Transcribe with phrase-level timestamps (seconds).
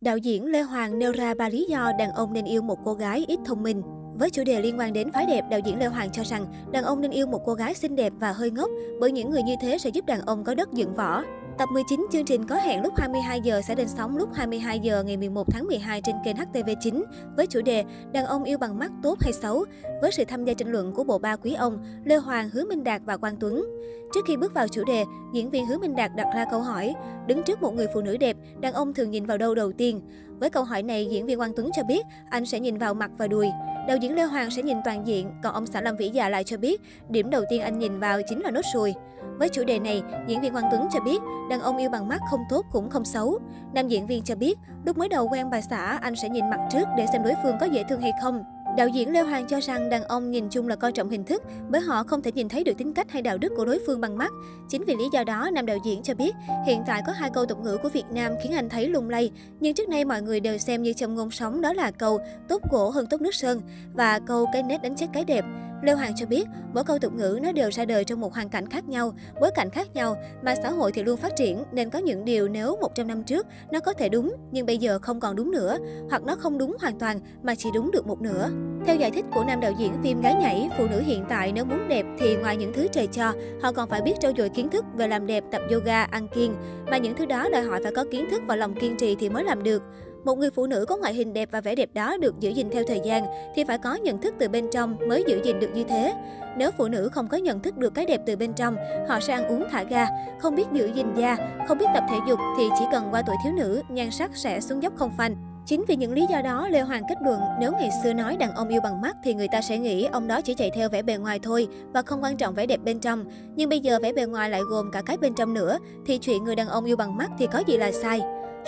[0.00, 2.94] Đạo diễn Lê Hoàng nêu ra ba lý do đàn ông nên yêu một cô
[2.94, 3.82] gái ít thông minh.
[4.14, 6.84] Với chủ đề liên quan đến phái đẹp, đạo diễn Lê Hoàng cho rằng đàn
[6.84, 9.54] ông nên yêu một cô gái xinh đẹp và hơi ngốc bởi những người như
[9.60, 11.22] thế sẽ giúp đàn ông có đất dựng võ.
[11.58, 15.02] Tập 19 chương trình có hẹn lúc 22 giờ sẽ lên sóng lúc 22 giờ
[15.02, 17.02] ngày 11 tháng 12 trên kênh HTV9
[17.36, 19.64] với chủ đề Đàn ông yêu bằng mắt tốt hay xấu
[20.00, 22.84] với sự tham gia tranh luận của bộ ba quý ông Lê Hoàng, Hứa Minh
[22.84, 23.66] Đạt và Quang Tuấn.
[24.14, 26.94] Trước khi bước vào chủ đề, diễn viên Hứa Minh Đạt đặt ra câu hỏi,
[27.26, 30.00] đứng trước một người phụ nữ đẹp, đàn ông thường nhìn vào đâu đầu tiên?
[30.40, 33.10] Với câu hỏi này, diễn viên Quang Tuấn cho biết anh sẽ nhìn vào mặt
[33.18, 33.48] và đùi.
[33.88, 36.44] Đạo diễn Lê Hoàng sẽ nhìn toàn diện, còn ông xã Lâm Vĩ Dạ lại
[36.44, 38.94] cho biết điểm đầu tiên anh nhìn vào chính là nốt ruồi.
[39.38, 41.18] Với chủ đề này, diễn viên Quang Tuấn cho biết
[41.50, 43.38] đàn ông yêu bằng mắt không tốt cũng không xấu.
[43.74, 46.60] Nam diễn viên cho biết lúc mới đầu quen bà xã anh sẽ nhìn mặt
[46.72, 48.42] trước để xem đối phương có dễ thương hay không.
[48.78, 51.42] Đạo diễn Lê Hoàng cho rằng đàn ông nhìn chung là coi trọng hình thức
[51.68, 54.00] bởi họ không thể nhìn thấy được tính cách hay đạo đức của đối phương
[54.00, 54.32] bằng mắt.
[54.68, 56.34] Chính vì lý do đó, nam đạo diễn cho biết
[56.66, 59.30] hiện tại có hai câu tục ngữ của Việt Nam khiến anh thấy lung lay,
[59.60, 62.62] nhưng trước nay mọi người đều xem như châm ngôn sống đó là câu tốt
[62.70, 63.62] gỗ hơn tốt nước sơn
[63.94, 65.44] và câu cái nét đánh chết cái đẹp.
[65.82, 68.48] Lê Hoàng cho biết, mỗi câu tục ngữ nó đều ra đời trong một hoàn
[68.48, 71.90] cảnh khác nhau, bối cảnh khác nhau, mà xã hội thì luôn phát triển, nên
[71.90, 75.20] có những điều nếu 100 năm trước nó có thể đúng, nhưng bây giờ không
[75.20, 75.78] còn đúng nữa,
[76.10, 78.50] hoặc nó không đúng hoàn toàn mà chỉ đúng được một nửa.
[78.86, 81.64] Theo giải thích của nam đạo diễn phim Gái Nhảy, phụ nữ hiện tại nếu
[81.64, 84.68] muốn đẹp thì ngoài những thứ trời cho, họ còn phải biết trau dồi kiến
[84.70, 86.54] thức về làm đẹp, tập yoga, ăn kiêng.
[86.90, 89.28] Mà những thứ đó đòi hỏi phải có kiến thức và lòng kiên trì thì
[89.28, 89.82] mới làm được.
[90.24, 92.70] Một người phụ nữ có ngoại hình đẹp và vẻ đẹp đó được giữ gìn
[92.70, 95.70] theo thời gian thì phải có nhận thức từ bên trong mới giữ gìn được
[95.74, 96.14] như thế.
[96.56, 98.76] Nếu phụ nữ không có nhận thức được cái đẹp từ bên trong,
[99.08, 100.06] họ sẽ ăn uống thả ga,
[100.38, 101.36] không biết giữ gìn da,
[101.68, 104.60] không biết tập thể dục thì chỉ cần qua tuổi thiếu nữ, nhan sắc sẽ
[104.60, 105.47] xuống dốc không phanh.
[105.68, 108.52] Chính vì những lý do đó, Lê Hoàng kết luận nếu ngày xưa nói đàn
[108.52, 111.02] ông yêu bằng mắt thì người ta sẽ nghĩ ông đó chỉ chạy theo vẻ
[111.02, 113.24] bề ngoài thôi và không quan trọng vẻ đẹp bên trong.
[113.56, 116.44] Nhưng bây giờ vẻ bề ngoài lại gồm cả cái bên trong nữa, thì chuyện
[116.44, 118.20] người đàn ông yêu bằng mắt thì có gì là sai.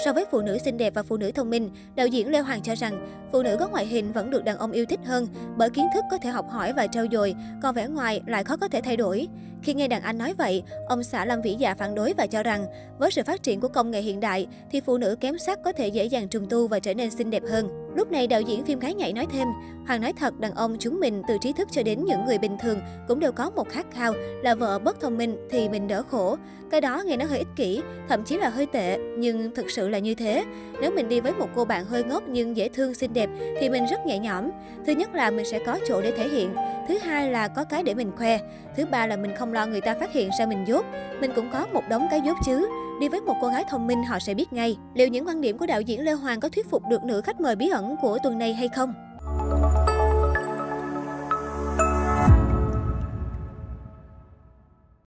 [0.05, 2.63] So với phụ nữ xinh đẹp và phụ nữ thông minh, đạo diễn Lê Hoàng
[2.63, 5.71] cho rằng phụ nữ có ngoại hình vẫn được đàn ông yêu thích hơn bởi
[5.71, 8.69] kiến thức có thể học hỏi và trau dồi, còn vẻ ngoài lại khó có
[8.69, 9.29] thể thay đổi.
[9.63, 12.43] Khi nghe đàn anh nói vậy, ông xã Lâm Vĩ Dạ phản đối và cho
[12.43, 12.67] rằng
[12.99, 15.73] với sự phát triển của công nghệ hiện đại thì phụ nữ kém sắc có
[15.73, 17.90] thể dễ dàng trùng tu và trở nên xinh đẹp hơn.
[17.95, 19.49] Lúc này đạo diễn phim Gái Nhảy nói thêm,
[19.87, 22.57] Hoàng nói thật đàn ông chúng mình từ trí thức cho đến những người bình
[22.63, 24.13] thường cũng đều có một khát khao
[24.43, 26.37] là vợ bất thông minh thì mình đỡ khổ.
[26.71, 29.89] Cái đó nghe nó hơi ích kỷ, thậm chí là hơi tệ, nhưng thực sự
[29.89, 30.45] là như thế.
[30.81, 33.31] Nếu mình đi với một cô bạn hơi ngốc nhưng dễ thương xinh đẹp
[33.61, 34.51] thì mình rất nhẹ nhõm.
[34.87, 36.55] Thứ nhất là mình sẽ có chỗ để thể hiện.
[36.89, 38.39] Thứ hai là có cái để mình khoe.
[38.77, 40.85] Thứ ba là mình không lo người ta phát hiện ra mình dốt.
[41.21, 42.69] Mình cũng có một đống cái dốt chứ.
[43.01, 44.77] Đi với một cô gái thông minh, họ sẽ biết ngay.
[44.95, 47.41] Liệu những quan điểm của đạo diễn Lê Hoàng có thuyết phục được nữ khách
[47.41, 48.93] mời bí ẩn của tuần này hay không?